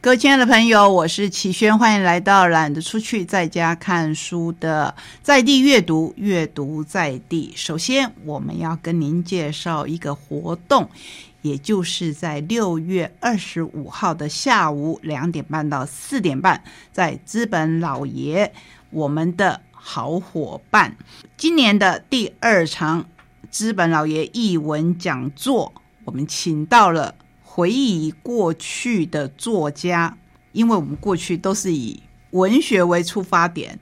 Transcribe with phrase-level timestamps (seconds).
[0.00, 4.94] 各位亲爱的朋友，我是齐轩，欢迎来到懒得出去在家看书的
[5.24, 7.52] 在地阅读，阅读在地。
[7.56, 10.88] 首先，我们要跟您介绍一个活动，
[11.42, 16.62] 也就是在六月二十五号的下午两点半到四点半，
[16.92, 18.52] 在资本老爷
[18.90, 20.96] 我们的好伙伴，
[21.36, 23.04] 今年的第二场
[23.50, 25.72] 资本老爷译文讲座，
[26.04, 27.16] 我们请到了。
[27.58, 30.16] 回忆过去的作家，
[30.52, 33.76] 因为我们过去都是以文学为出发点。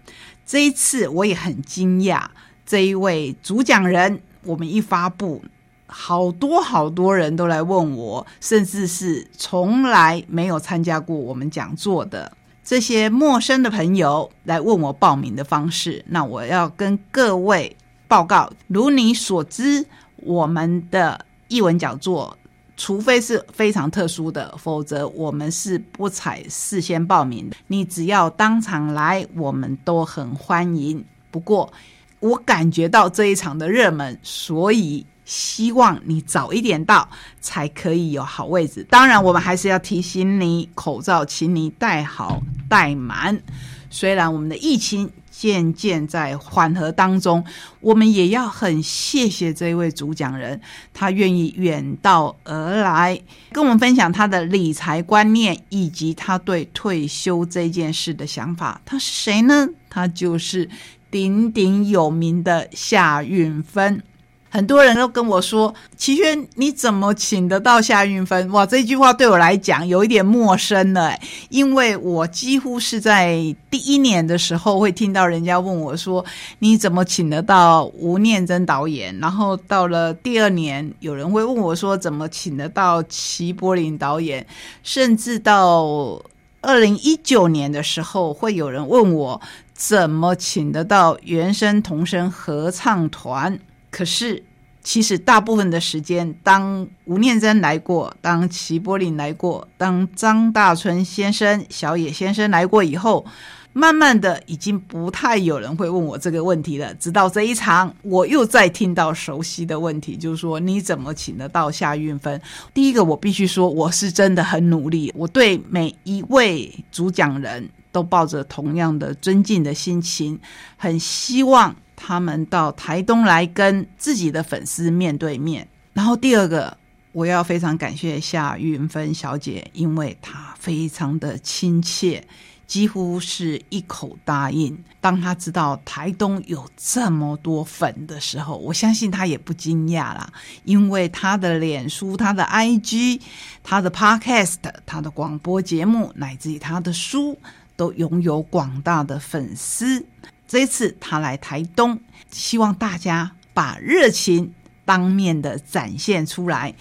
[0.46, 2.24] 这一次我也很惊讶，
[2.64, 5.44] 这一位主讲人，我们一发布，
[5.86, 12.32] 好多好多人都来问我，甚至是从来没有参加过我们讲座的
[12.64, 16.02] 这些陌生的朋友来问我报名的方式。
[16.08, 17.76] 那我要跟各位
[18.08, 19.84] 报告，如你所知，
[20.16, 22.38] 我们的译文讲座。
[22.76, 27.50] 除非是非常特殊的，否则我们是不采事先报名。
[27.66, 31.02] 你只要当场来，我们都很欢迎。
[31.30, 31.72] 不过，
[32.20, 37.08] 我感觉到这一场的热门，所以希望你早一点到，
[37.40, 38.86] 才可以有好位置。
[38.90, 43.40] 当然，我们还是要提醒你，口罩请你戴好戴满。
[43.88, 47.44] 虽然我们的疫情，渐渐在缓和当中，
[47.80, 50.58] 我们也要很谢谢这位主讲人，
[50.94, 53.20] 他愿意远道而来
[53.52, 58.80] 跟我们分享他的理财观念以及他对退休这件事的想法。
[58.86, 59.68] 他是谁呢？
[59.90, 60.68] 他就是
[61.10, 64.02] 鼎鼎有名的夏运芬。
[64.48, 71.12] 很多人都跟我说：“齐轩，你怎么请得到夏运芬？”哇，这句话对我来讲有一点陌生了，
[71.50, 76.24] 因为我几乎是在第一年的时候会听到人家问我说
[76.60, 84.46] ：“你怎么请得到吴念真导演？”然后到了第二年，有人会问我说：“怎么请得到齐柏林导演？”
[84.82, 86.22] 甚至到
[86.62, 89.40] 二零一九年的时候，会有人问我
[89.74, 93.58] ：“怎么请得到原声童声合唱团？”
[93.90, 94.42] 可是，
[94.82, 103.26] 其实大部分的时间，当吴念真来过，当齐柏林来过，当张大春先生、小野先生来过以后，
[103.72, 106.94] 慢慢的，已经不太有人会问我这个问题了。
[106.94, 112.40] 直到这一场，我又再听到熟悉的问题，就是说，你怎么请得到夏运芬？
[112.72, 120.38] 第一个，我必须说，我是真的很努力，我对每一位主讲人都抱着同样的尊敬的心情，
[120.76, 121.74] 很希望。
[121.96, 125.66] 他们到台东来跟自己的粉丝面对面。
[125.92, 126.76] 然后第二个，
[127.12, 132.22] 我要非常感谢夏云芬小姐，因为她非常的亲切，
[132.66, 134.76] 几乎是一口答应。
[135.00, 140.30] 当她知道台东有这么多粉的时候，我相信她也不惊讶啦，
[140.64, 143.20] 因为她的脸书、她的 IG、
[143.62, 147.38] 她的 Podcast、她的广播节目，乃至于她的书，
[147.76, 150.04] 都拥有广大的粉丝。
[150.46, 151.98] 这次他来台东，
[152.30, 154.52] 希望大家把热情
[154.84, 156.74] 当面的展现出来。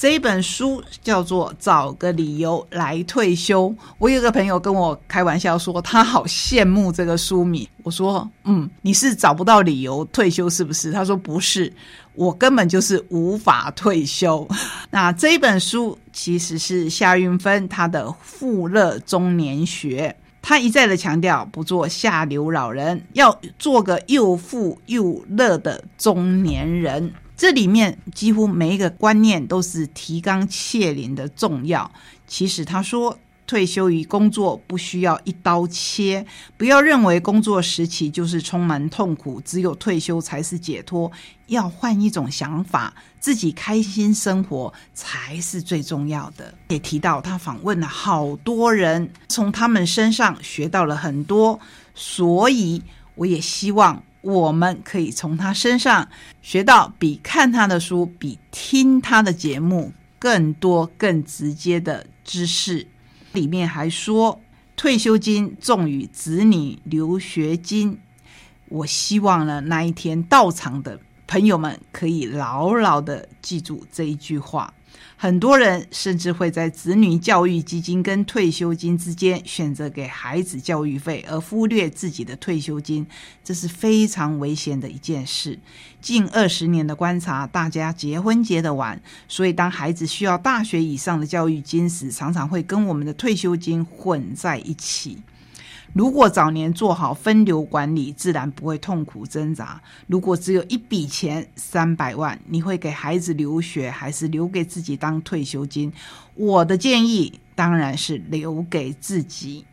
[0.00, 3.68] 这一本书叫做《找个理由来退休》。
[3.98, 7.68] 我有个朋友跟我开玩笑说，他好羡慕这个书迷。
[7.82, 11.72] 我说：“嗯，你是找不到理由退休是不是？”他说：“不是，
[12.14, 14.46] 我根本就是无法退休。
[14.90, 20.14] ”那这一本书其实是夏运芬他的《富乐中年学》。
[20.48, 27.12] 他一再的强调，不做下流老人，要做个又富又乐的中年人。
[27.36, 31.92] 这里面几乎每一个观念都是提纲挈领的重要。
[32.26, 33.18] 其实他说。
[33.48, 36.24] 退休与工作不需要一刀切，
[36.58, 41.10] 不要认为工作时期就是充满痛苦，只有退休才是解脱。
[41.46, 46.52] 要换一种想法，自己开心生活才是最重要的。
[46.68, 51.58] 也提到他访问了好多人，从他们身上学到了很多，
[51.94, 52.82] 所以
[53.14, 56.06] 我也希望我们可以从他身上
[56.42, 62.86] 学到比看他的书、比听他的节目更多、更直接的知识。
[63.32, 64.40] 里面还说，
[64.76, 67.98] 退休金重于子女留学金。
[68.68, 74.72] 我希望呢，那一天到场的朋友们可以牢牢的记住这一句话。
[75.16, 83.04] 很多人甚至会在子女教育基金跟退休金之间选择给孩子教育费，而忽略自己的退休金，
[83.42, 85.58] 这是非常危险的一件事。
[86.00, 95.18] 近二十年的观察，大家结婚结得晚，所以当孩子需要大学以上的教育金时，常常会跟我们的退休金混在一起。
[95.94, 99.80] 如果早年做好分流管理，自然不会痛苦挣扎。
[100.06, 105.92] 如果只有一笔钱三百万，你会给孩子留学，还是留给自己当退休金？
[106.34, 109.64] 我的建议，当然是留给自己。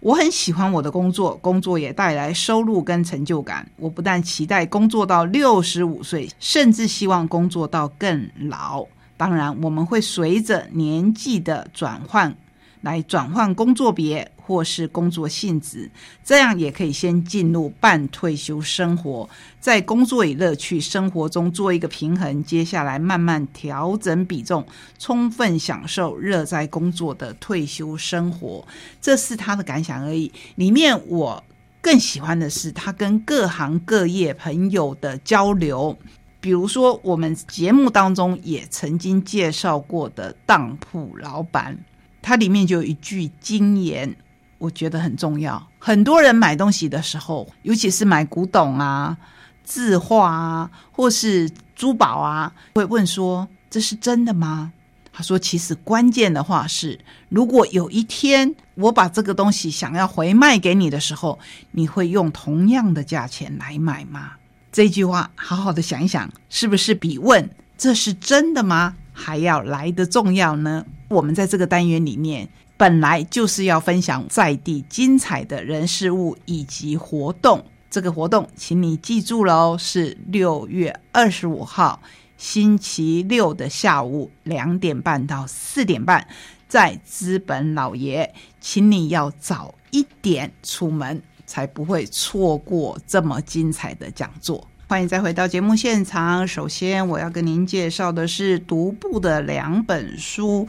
[0.00, 3.68] 我很喜欢我的工作，工作也带来收入跟成就感。
[3.76, 8.86] 我不但期待工作到六十五岁，甚至希望工作到更老。
[9.16, 12.34] 当然，我们会随着年纪的转换
[12.80, 15.88] 来转换工作别或是工作性质，
[16.24, 19.30] 这样也可以先进入半退休生活，
[19.60, 22.42] 在工作与乐趣生活中做一个平衡。
[22.42, 24.66] 接下来慢慢调整比重，
[24.98, 28.66] 充分享受热在工作的退休生活。
[29.00, 30.32] 这是他的感想而已。
[30.56, 31.44] 里面我
[31.80, 35.96] 更喜欢的是他跟各行各业朋友的交流。
[36.40, 41.78] 比如说，我们节目当中也曾经介绍过的当铺老板，
[42.22, 44.16] 他里面就有一句金言，
[44.60, 45.66] 我觉得很重要。
[45.78, 49.16] 很多人买东西的时候，尤其是买古董啊、
[49.64, 54.72] 字画啊，或是珠宝啊，会问说：“这是真的吗？”
[55.12, 61.38] 他说：“其实关键的话是，如果有一天我把这个东西想要回卖给你的时候，
[61.72, 64.32] 你会用同样的价钱来买吗？”
[64.70, 70.84] 这句话好好的想一想，是不是比问这是真的吗还要来的重要呢？
[71.08, 72.48] 我们在这个单元里面
[72.80, 77.62] 本来就是要分享在地精彩的人事物以及活动。
[77.90, 82.00] 这个活动，请你记住喽，是六月二十五号
[82.38, 86.26] 星期六的下午两点半到四点半，
[86.68, 88.32] 在资本老爷，
[88.62, 91.20] 请你要早一点出门。
[91.44, 94.66] 才不会错过这么精彩的讲座。
[94.86, 96.46] 欢迎再回到节目现场。
[96.46, 100.68] 首先，我要跟您介绍的是独步的两本书，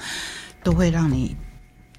[0.63, 1.35] 都会让你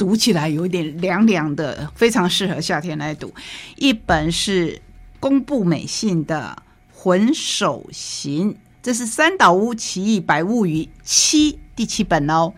[0.02, 3.32] 读起来有一点凉凉的，非常适合夏天来读。
[3.76, 4.82] 一本是
[5.20, 6.60] 宫部美信的
[6.92, 8.52] 《魂手行》，
[8.82, 12.52] 这是三岛屋奇异百物语七第七本哦。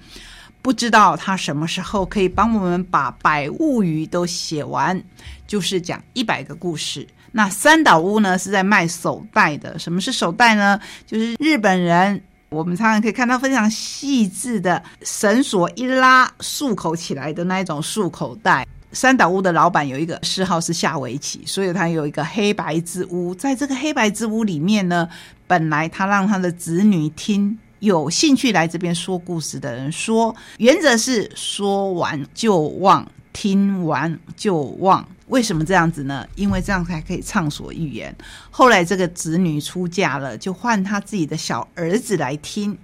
[0.62, 5.04] 不知道他什么时候可以帮我们把《百物语》都写完，
[5.46, 7.06] 就是讲一百个故事。
[7.32, 9.78] 那三岛屋呢是在卖手袋的。
[9.78, 10.80] 什么是手袋呢？
[11.06, 18.66] 就是日本人，我们常常可以看到非常细致的绳索一拉束口起来的那一种束口袋。
[18.92, 23.34] 三岛屋的老板有一个嗜好是下围棋，所以他有一个黑白之屋。
[23.34, 25.08] 在这个黑白之屋里面呢，
[25.48, 27.58] 本来他让他的子女听。
[27.80, 35.06] 有兴趣来这边说故事的人说，原则是说完就忘，听完就忘。
[35.26, 36.26] 为什么这样子呢？
[36.36, 38.16] 因为这样才可以畅所欲言。
[38.50, 42.78] 后来这个子女出嫁了，就换他自己的小儿子来听。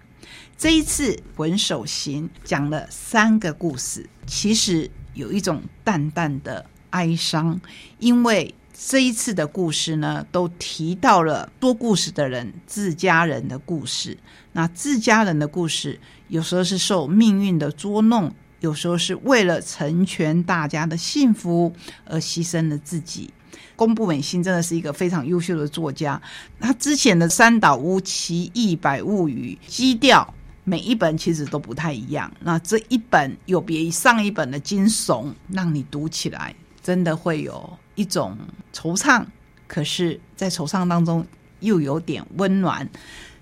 [0.58, 7.58] 这一次文守行讲了三个故事，其实有一种淡淡的哀伤，
[7.98, 8.54] 因为。
[8.82, 14.16] 这一次的故事呢，都提到了说故事的人自家人的故事。
[14.52, 21.72] 那自家人的故事，有时候是受命运的捉弄，有时候是为了成全大家的幸福
[22.04, 23.30] 而牺牲了自己。
[23.74, 26.20] 宫部美心真的是一个非常优秀的作家。
[26.60, 30.34] 他之前的《三岛屋奇异百物语》基调，
[30.64, 32.30] 每一本其实都不太一样。
[32.40, 37.78] 那这一本有别于上一本的惊悚，让你读起来真的会有。
[37.96, 38.34] 一种
[38.72, 39.22] 惆怅，
[39.66, 41.26] 可是，在惆怅当中
[41.58, 42.88] 又有点温暖。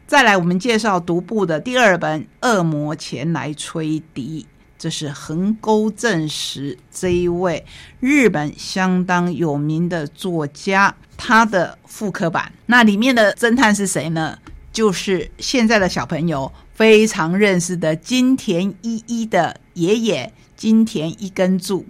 [0.04, 4.44] 再来，我们介绍独步的第二本《恶魔前来吹笛》，
[4.78, 7.64] 这是横沟正史这一位
[8.00, 12.52] 日本相当有名的作家，他的复刻版。
[12.66, 14.38] 那里面的侦探是谁呢？
[14.70, 21.86] 就是现在的小朋友非常认识的金田一一的爷爷金田一根柱。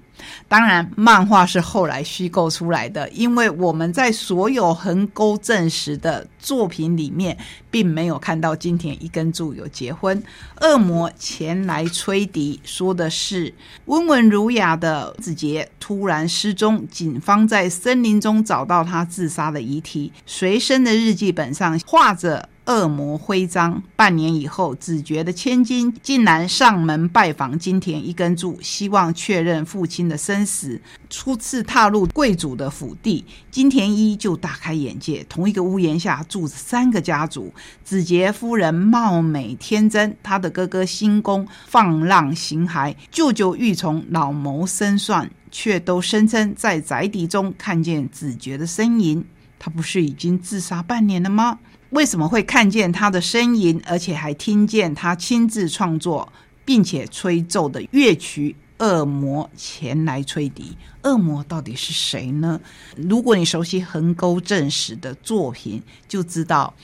[0.48, 7.38] 当然，漫画是后来虚构出来的，因为我们在所有横沟正史的作品里面，
[7.70, 10.20] 并没有看到金田一根柱有结婚。
[10.60, 13.54] 恶魔前来吹笛，说的是
[13.86, 22.48] 温文儒雅的子杰突然失踪，警方在森林中找到他自杀的遗体，随身的日记本上画着。
[22.68, 23.82] 恶魔徽章。
[23.96, 30.80] 半年以后，子爵的千金竟然上门拜访金田一根柱，希望确认父亲的生死。
[31.10, 35.24] 初次踏入贵族的府邸，金田一就大开眼界。
[35.28, 37.52] 同一个屋檐下住着三个家族。
[37.82, 49.24] 子杰夫人貌美天真，他的哥哥新宫放浪形骸，舅舅玉从老谋深算，却都声称在宅邸中看见子爵的身影。
[49.58, 51.58] 他不是已经自杀半年了吗？
[51.90, 56.30] 为什么会看见他的身影，而且还听见他亲自创作
[56.64, 58.54] 并且吹奏的乐曲
[58.84, 60.76] 《恶魔前来吹笛》？
[61.08, 62.60] 恶魔到底是谁呢？
[62.96, 66.74] 如果你熟悉横沟正史的作品，就知道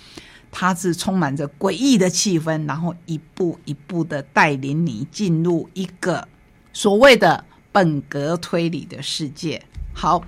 [0.50, 6.26] 他是充满着诡异的气氛，然后一步一步的带领你进入一个
[6.72, 9.62] 所谓的本格推理的世界。
[9.94, 10.22] 好，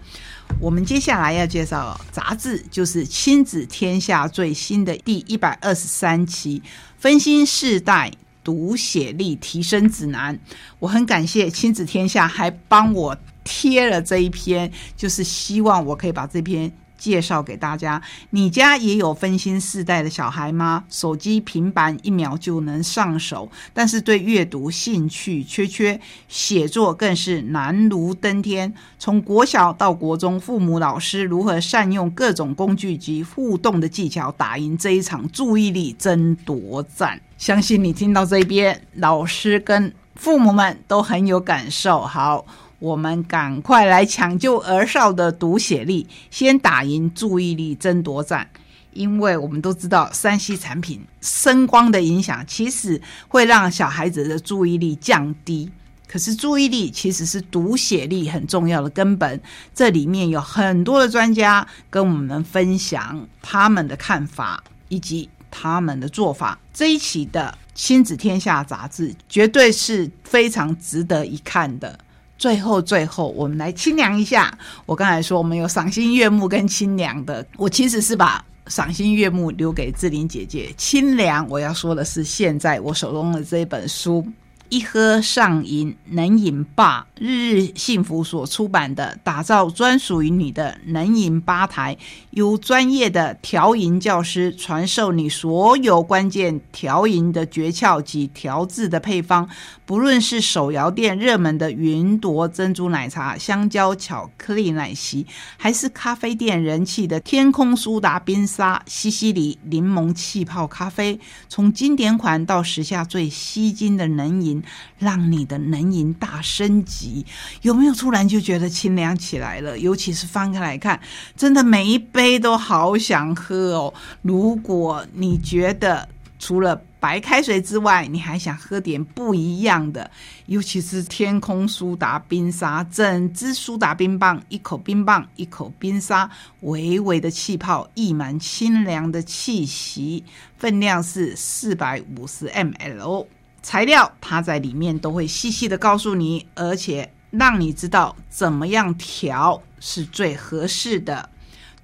[0.60, 6.60] 我们接下来要介绍杂志，就是《亲子天下》最新的第一百二十三期
[6.96, 8.10] 《分心世代
[8.44, 10.34] 读写力提升指南》。
[10.78, 16.72] 我很感谢《亲子天下》还帮我贴了这一篇，就是希望我可以把这篇。
[16.98, 18.00] 介绍给大家，
[18.30, 20.84] 你家也有分心世代的小孩吗？
[20.88, 28.72] 手机、平板一秒就能上手，但是对阅读兴趣缺缺，写作更是难如登天。
[28.98, 37.20] 从国小到国中，父母、老师如何善用各种工具及互动的技巧，打赢这一场注意力争夺战？
[37.38, 42.00] 相信你听到这边，老师跟父母们都很有感受。
[42.00, 42.44] 好。
[42.78, 48.48] 我们赶快来抢救儿少的读写力，先打赢注意力争夺战。
[48.92, 55.70] 因为我们都知道，三 C 产品声光的影响，其实会让小孩子的注意力降低。
[56.08, 59.38] 可是，注意力其实是读写力很重要的根本。
[59.74, 66.58] 这里面有很多的专家跟我们分享他们的看法以及他们的做法。
[66.72, 71.98] 这一期的《亲子天下》杂志绝对是非常值得一看的。
[72.38, 74.56] 最后，最后，我们来清凉一下。
[74.84, 84.26] 我刚才说我们有赏心悦目跟清凉的，我其实是把赏心悦目留给志玲姐姐，清凉我要说的是现在我手中的这一本书。
[84.68, 87.06] 一喝上瘾，能饮吧。
[87.20, 91.96] 日日幸福所出版的，打造专属于你的能饮吧台，
[92.30, 99.48] 由专业的调饮教师传授你所有关键调饮的诀窍及调制的配方。
[99.86, 105.24] 不论是手摇店热门的云朵珍珠奶茶、香蕉巧克力奶昔，
[105.56, 114.62] 还是咖啡店人气的天空苏打冰沙、西西里柠檬气泡咖啡，从经典款到时下最吸睛的能饮。
[114.98, 117.24] 让你的能饮大升级，
[117.60, 119.78] 有没有突然就觉得清凉起来了？
[119.78, 120.98] 尤其是翻开来看，
[121.36, 123.94] 真的每一杯都好想喝哦。
[124.22, 126.74] 如果你觉得除了
[127.06, 130.10] 白开水之外，你还想喝点不一样的，
[130.46, 136.28] 尤其是天空苏打冰沙，整支苏打冰棒，一口冰棒，一口冰沙，
[136.62, 140.24] 微微的气泡溢满清凉的气息，
[140.58, 143.24] 分量是四百五十 mL。
[143.62, 151.28] 材料，它在里面都会细细的告诉你，而且让你知道怎么样调是最合适的。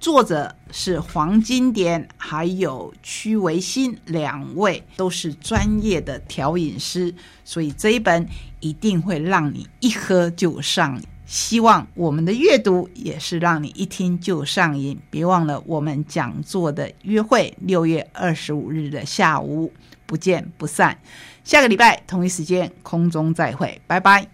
[0.03, 8.27] 作者是黄金典，还有屈维新两位都是专业的调饮师，所以这一本
[8.59, 11.03] 一定会让你一喝就上瘾。
[11.25, 14.99] 希望我们的阅读也是让你一听就上瘾。
[15.09, 19.71] 别忘了我们讲座的约会，六月二十五日的下午，
[20.05, 20.99] 不见不散。
[21.45, 24.33] 下个礼拜同一时间空中再会，拜拜。